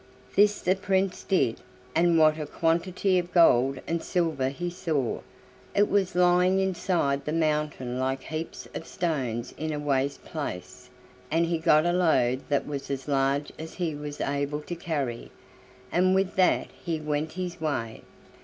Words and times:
This 0.35 0.61
the 0.61 0.75
Prince 0.75 1.21
did, 1.21 1.57
and 1.93 2.17
what 2.17 2.39
a 2.39 2.47
quantity 2.47 3.19
of 3.19 3.31
gold 3.31 3.79
and 3.85 4.01
silver 4.01 4.49
he 4.49 4.71
saw! 4.71 5.19
It 5.75 5.87
was 5.89 6.15
lying 6.15 6.59
inside 6.59 7.23
the 7.23 7.31
mountain 7.31 7.99
like 7.99 8.23
heaps 8.23 8.67
of 8.73 8.87
stones 8.87 9.51
in 9.59 9.71
a 9.71 9.77
waste 9.77 10.25
place, 10.25 10.89
and 11.29 11.45
he 11.45 11.59
got 11.59 11.85
a 11.85 11.93
load 11.93 12.41
that 12.49 12.65
was 12.65 12.89
as 12.89 13.07
large 13.07 13.51
as 13.59 13.75
he 13.75 13.93
was 13.93 14.19
able 14.19 14.61
to 14.61 14.75
carry, 14.75 15.29
and 15.91 16.15
with 16.15 16.33
that 16.35 16.69
he 16.83 16.99
went 16.99 17.33
his 17.33 17.61
way. 17.61 18.01